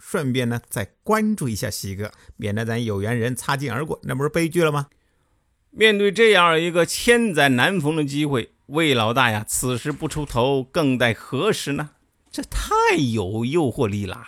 [0.00, 4.88] 顺便呢，再关注一下西哥，免得咱有缘人擦肩而过，那不是悲剧了吗？
[5.70, 11.90] 面对这样一个千载难逢的机会，魏老大呀，此时不出头，更待何时呢？
[12.32, 14.26] 这太有诱惑力了。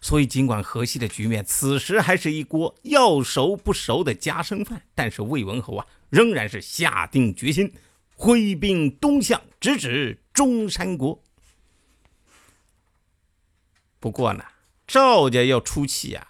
[0.00, 7.72] 所以，尽管河西的局面此时还是一锅要熟不熟的夹生饭，但是魏文侯啊，仍然是下定决心，
[8.14, 11.22] 挥兵东向，直指中山国。
[13.98, 14.44] 不过呢。
[14.90, 16.26] 赵家要出气啊，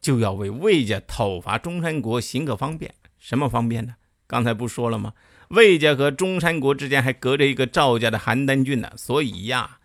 [0.00, 2.94] 就要为魏家讨伐中山国行个方便。
[3.18, 3.96] 什么方便呢？
[4.28, 5.14] 刚才不说了吗？
[5.48, 9.80] 魏家和中山国之间还隔着一个赵家的邯郸郡呢，所以呀，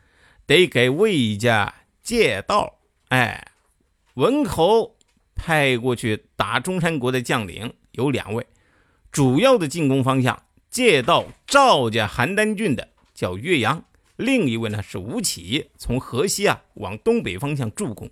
[0.46, 1.74] 得给魏家
[2.04, 2.78] 借道。
[3.08, 3.48] 哎，
[4.14, 4.96] 文侯
[5.34, 8.46] 派过去打中山国的将领有两位，
[9.12, 13.86] 主要的进攻方向借道赵家邯郸郡的叫岳阳。
[14.18, 18.10] 另一位呢是吴起，从河西啊往东北方向助攻。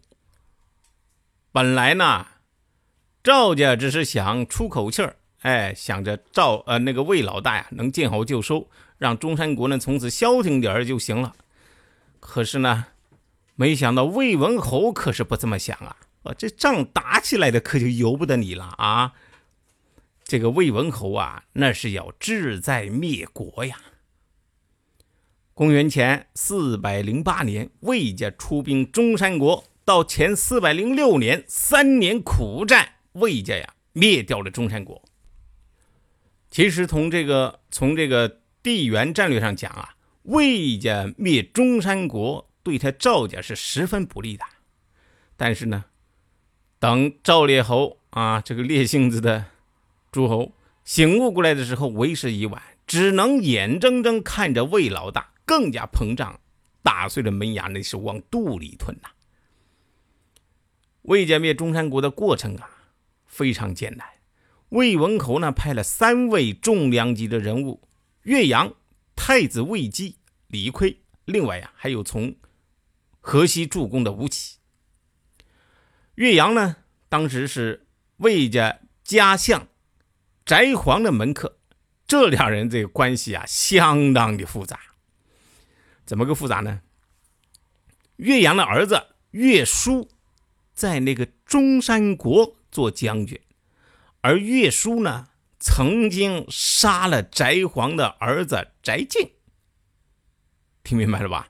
[1.52, 2.28] 本来呢，
[3.24, 11.36] 赵家只是想出口气儿，哎，想着赵呃那个魏老大呀能见好就收，让中山国呢从此消停点儿就行了。
[12.20, 12.86] 可是呢，
[13.56, 15.98] 没想到魏文侯可是不这么想啊！
[16.24, 19.14] 啊，这仗打起来的可就由不得你了啊！
[20.24, 23.80] 这个魏文侯啊，那是要志在灭国呀。
[25.56, 35.02] 公元前四百零八年，魏家出兵中山国，到前四百零六年，三年苦战，魏家呀灭掉了中山国。
[36.52, 44.44] 其实从这个从这个地缘战略上讲啊，魏家灭中山国对他赵家是十分不利的。
[45.38, 45.86] 但是呢，
[46.80, 49.46] 等赵烈侯啊这个烈性子的
[50.12, 50.52] 诸侯
[50.84, 55.30] 醒悟过来的时候，为时已晚，只能眼睁睁看着魏老大。
[55.46, 56.40] 更加膨胀，
[56.82, 59.10] 打碎了门牙，那是往肚里吞呐。
[61.04, 62.70] 魏家灭中山国的过程啊，
[63.28, 64.08] 非常艰难。
[64.70, 67.88] 魏文侯呢，派了三位重量级的人物：
[68.24, 68.74] 岳阳、
[69.16, 70.18] 太子魏姬、
[70.48, 70.98] 李悝。
[71.26, 72.36] 另外呀，还有从
[73.22, 74.58] 河西助攻的吴起。
[76.16, 77.86] 岳阳呢，当时是
[78.18, 79.68] 魏家家相
[80.44, 81.58] 翟璜的门客，
[82.08, 84.80] 这两人这个关系啊，相当的复杂。
[86.06, 86.82] 怎么个复杂呢？
[88.18, 90.10] 岳阳的儿子岳叔
[90.74, 93.40] 在那个中山国做将军，
[94.22, 95.28] 而岳叔呢，
[95.60, 99.32] 曾经杀了翟璜的儿子翟敬。
[100.84, 101.50] 听明白了吧？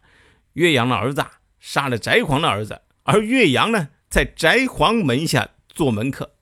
[0.53, 1.25] 岳阳的儿子
[1.59, 6.35] 杀了翟璜的儿子，而岳阳呢，在翟璜门下做门客。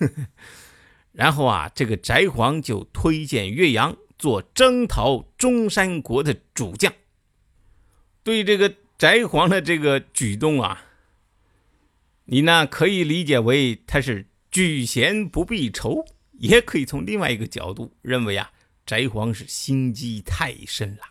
[1.12, 6.92] 然后啊，这个翟璜就推荐岳阳做征讨中山国的主将。
[8.22, 10.84] 对这个翟璜的这个举动啊，
[12.26, 18.52] 你呢可以理解为他是举贤不避仇，也可以从另外一个角度认为啊，
[18.86, 21.02] 翟璜是心机太深了，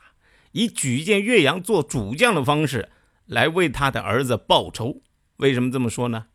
[0.52, 2.90] 以举荐岳阳做主将的方式
[3.26, 5.02] 来为他的儿子报仇。
[5.38, 6.28] 为什么这么说呢？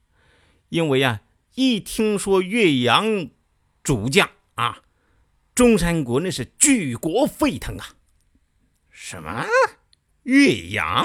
[0.70, 1.22] 因为啊，
[1.54, 3.28] 一听说岳阳
[3.82, 4.82] 主将啊，
[5.54, 7.94] 中山国那是举国沸腾啊！
[8.90, 9.46] 什么？
[10.24, 11.04] 岳阳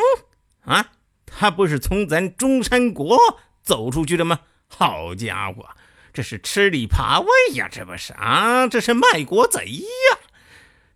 [0.61, 0.91] 啊，
[1.25, 3.17] 他不是从咱中山国
[3.61, 4.41] 走出去的吗？
[4.67, 5.69] 好家伙，
[6.13, 7.67] 这是吃里扒外呀！
[7.71, 10.19] 这不是啊，这是卖国贼呀！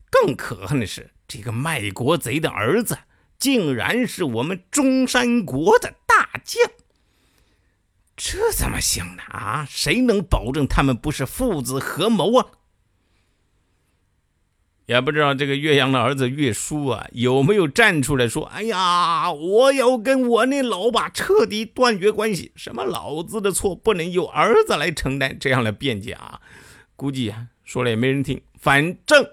[0.09, 2.99] 更可恨的是，这个卖国贼的儿子
[3.37, 6.71] 竟然是我们中山国的大将，
[8.15, 9.23] 这怎么行呢？
[9.23, 12.47] 啊，谁能保证他们不是父子合谋啊？
[14.85, 26.41] 也不知道这个岳阳的儿子岳叔啊，有没有站出来说：“哎呀，我要跟我那老爸彻底断绝关系，什么老子的错不能由儿子来承担？”这样的辩解啊，
[26.97, 28.41] 估计啊说了也没人听。
[28.59, 29.25] 反正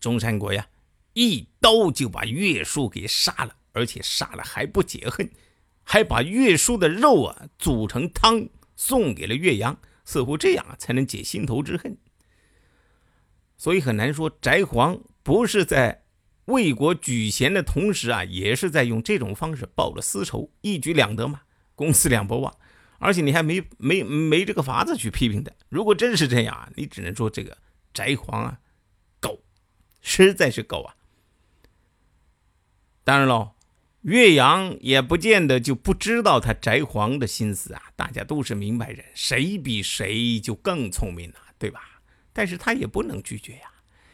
[0.00, 0.66] 中山国呀，
[1.12, 5.30] 一刀就把岳叔给杀了，而且杀了还不解恨，
[5.84, 11.96] 还把岳叔的肉啊煮成汤送给了岳阳，似乎这样啊才能解心头之恨。
[13.64, 16.04] 所以很难说，翟璜不是在
[16.44, 21.40] 为国举贤的同时啊，也是在用这种方式报了私仇，一举两得嘛，
[21.74, 22.54] 公私两不忘。
[22.98, 25.50] 而且你还没没没这个法子去批评他。
[25.70, 27.56] 如果真是这样啊，你只能说这个
[27.94, 28.60] 翟皇啊，
[29.18, 29.42] 狗，
[30.02, 30.96] 实在是狗啊。
[33.02, 33.52] 当然喽，
[34.02, 37.84] 岳阳也不见得就不知道他翟皇的心思啊。
[37.96, 41.93] 大家都是明白人，谁比谁就更聪明了，对吧？
[42.34, 43.70] 但是他也不能拒绝呀，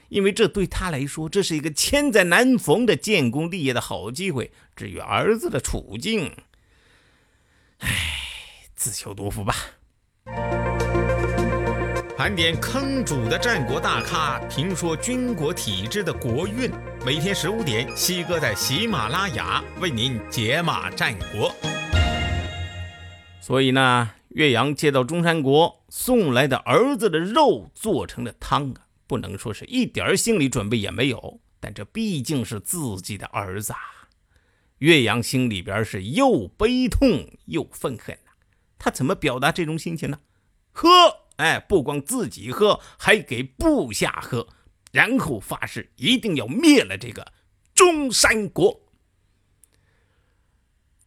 [0.08, 4.52] 因为这对他来说，这是一个千载难逢的建功立业的好机会。
[4.76, 6.32] 至于儿子的处境，
[7.78, 7.88] 唉。
[8.74, 9.54] 自求多福吧。
[12.16, 16.70] 盘点坑主的战国大咖，评说军国体制的国运。
[17.04, 21.54] 每天十五点，西哥在喜马拉雅为您解码战国。
[23.42, 33.78] 所以呢，岳阳接到中山国送来的儿子的肉做成了汤啊，不能说是一点心理准备也没有，但这毕竟是自己的儿子啊。
[34.78, 38.16] 岳阳心里边是又悲痛又愤恨。
[38.78, 40.20] 他怎么表达这种心情呢？
[40.72, 40.88] 喝，
[41.36, 44.48] 哎，不光自己喝，还给部下喝，
[44.92, 47.32] 然后发誓一定要灭了这个
[47.74, 48.80] 中山国。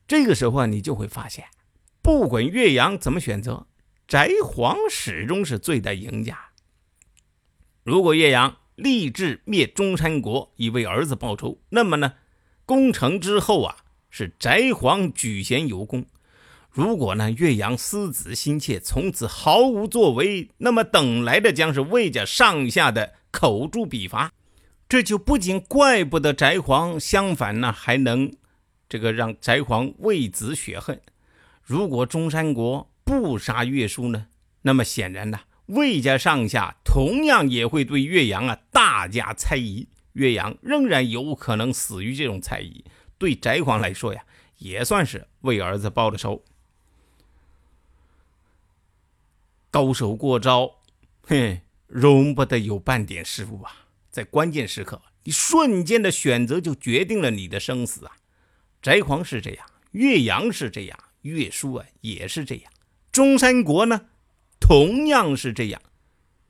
[0.05, 1.45] 这个时候啊，你就会发现，
[2.03, 3.65] 不管岳阳怎么选择，
[4.09, 6.37] 翟皇始终是最大赢家。
[7.81, 12.15] 如果岳阳立志灭中山国，以为儿子报仇，那么呢，
[12.65, 13.77] 攻城之后啊，
[14.09, 16.05] 是翟皇举贤有功。
[16.69, 24.33] 如果呢，岳阳思子心切，从此毫无作为，那么等来的将是魏家上下的口诛笔伐。
[24.89, 28.29] 这就不仅怪不得翟皇，相反呢，还能
[28.89, 30.99] 这个让翟皇为子雪恨。
[31.63, 34.27] 如果中山国不杀岳叔呢，
[34.63, 42.83] 那么显然呢，魏家上下同样也会对岳阳啊大加猜疑，岳阳仍然有可能死于这种猜疑。
[43.17, 44.25] 对翟皇来说呀，
[44.57, 46.43] 也算是为儿子报了仇。
[49.71, 50.79] 高手过招，
[51.25, 53.87] 嘿，容不得有半点失误啊！
[54.11, 58.17] 在关键时刻，你瞬间的选择就决定了你的生死啊！
[58.81, 62.71] 翟皇是这样，岳阳是这样，岳书啊也是这样，
[63.11, 64.05] 中山国呢，
[64.59, 65.81] 同样是这样。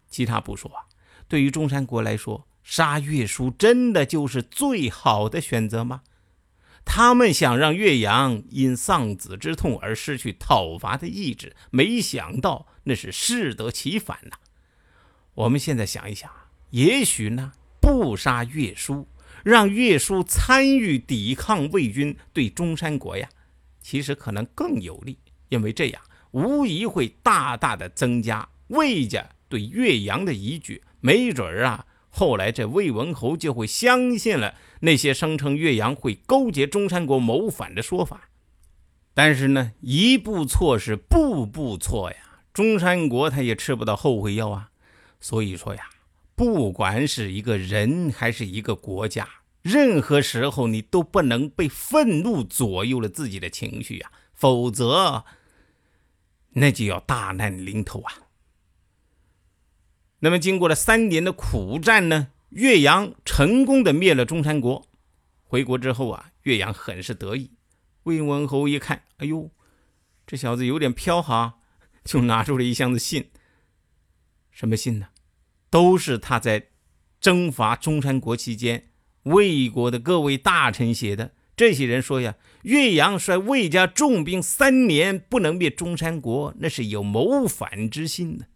[0.10, 0.86] 其他不说啊，
[1.28, 6.02] 对于中山国来说，杀岳书真的就是最好的选择吗？
[6.86, 14.38] 他们想让岳阳因丧子之痛而失去讨伐的意志，没想到那是适得其反呐。
[15.34, 16.30] 我们现在想一想，
[16.72, 19.08] 也许呢，不杀岳书，
[19.44, 23.30] 让岳书参与抵抗魏军，对中山国呀，
[23.84, 25.20] 其实可能更有利，
[25.50, 26.02] 因为这样
[26.32, 31.86] 无疑会大大的增加魏家对岳阳的依据，没准儿啊。
[32.10, 38.30] 后来，这魏文侯就会相信了那些声称岳阳会勾结中山国谋反的说法。
[39.16, 42.18] 但是呢，一步错是步步错呀，
[42.54, 44.70] 中山国他也吃不到后悔药啊。
[45.20, 45.90] 所以说呀，
[46.36, 49.28] 不管是一个人还是一个国家，
[49.63, 55.25] 任何时候你都不能被愤怒左右了自己的情绪呀，否则
[56.50, 58.13] 那就要大难临头啊。
[60.19, 64.88] 那么，经过了三年的苦战呢，岳阳成功的灭了中山国。
[65.42, 67.51] 回国之后啊，岳阳很是得意。
[68.04, 69.50] 魏文侯一看，哎呦，
[70.27, 71.60] 这小子有点飘哈，
[72.04, 73.32] 就拿出了一箱子信。
[74.51, 75.08] 什么信呢？
[75.70, 76.70] 都是他在
[77.20, 78.91] 征伐中山国期间，
[79.24, 81.34] 魏国的各位大臣写的。
[81.56, 88.48] 这些人说呀，岳阳率魏家重兵三年不能灭中山国，那是有谋反之心的。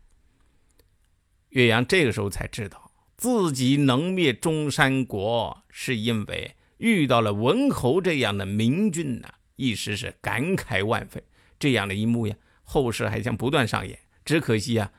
[1.50, 11.22] 岳阳这个时候才知道，自己能灭中山国，是因为遇到了文侯这样的明君呐，一时是感慨万分。
[11.60, 14.00] 这样的一幕呀，后世还将不断上演。
[14.26, 14.92] 只可惜啊，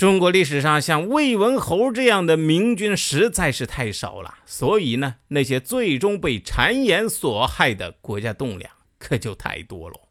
[0.00, 10.08] 中国历史上像魏文侯这样的明君实在是太少了，所以呢，那些最终被谗言所害的国家栋梁可就太多了。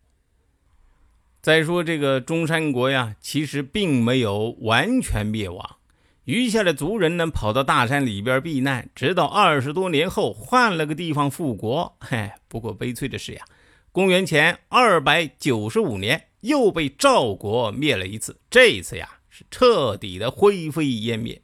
[1.41, 5.77] 再说这个中山国呀，其实并没有完全灭亡，
[6.25, 11.97] 余下的族人呢，跑到大山里边避难，直到二十多年后换了个地方复国。
[11.99, 13.43] 嘿，不过悲催的是呀，
[13.91, 21.41] 公元前二百九十五年又被赵国灭了一次，这一次呀是彻底的灰飞烟灭。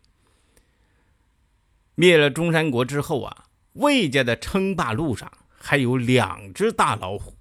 [1.96, 7.38] 灭了中山国之后啊，魏家的称霸路上还有两只大老虎。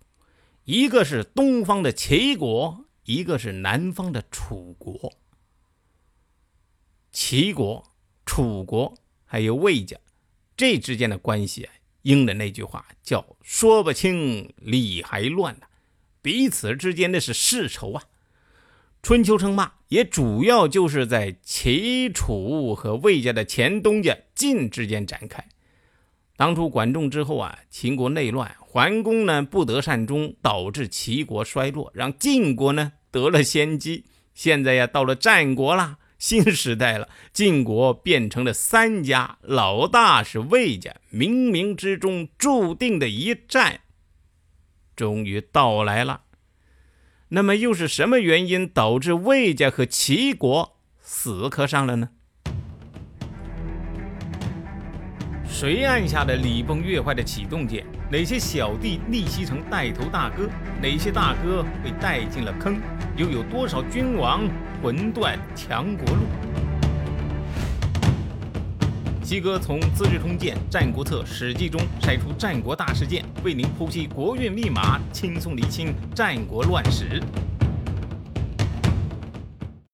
[0.62, 5.12] 一个是东方的齐国，一个是南方的楚国。
[7.10, 7.84] 齐国、
[8.24, 9.96] 楚国还有魏家，
[10.56, 15.66] 这之间的关系啊，应了那句话叫“说不清理还乱”呢。
[16.22, 18.04] 彼此之间的是世仇啊。
[19.04, 25.46] 春秋称霸也主要就是在齐楚和魏家的前东家晋之间展开。
[26.38, 34.06] 当初管仲之后啊，秦国内乱，桓公呢不得善终，导致齐国衰落，让晋国呢得了先机。
[34.32, 43.80] 现在呀，到了战国啦，新时代了，晋国变成了三家，老大是魏家，冥冥之中注定的一战，
[44.96, 46.22] 终于到来了。
[47.34, 52.10] 那么又是什么原因导致魏家和齐国死磕上了呢？
[55.44, 57.84] 谁按下了礼崩乐坏的启动键？
[58.08, 60.48] 哪些小弟逆袭成带头大哥？
[60.80, 62.80] 哪些大哥被带进了坑？
[63.16, 64.48] 又有多少君王
[64.80, 66.63] 魂断强国路？
[69.24, 77.22] 西哥从《资治通鉴》《战国策》《史记》中筛出战国大事件，为您剖析国运密码，轻松理清战国乱史。